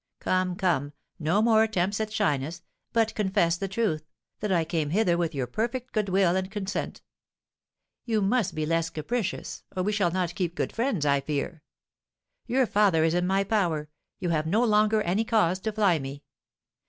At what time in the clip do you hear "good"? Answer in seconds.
5.93-6.09, 10.55-10.73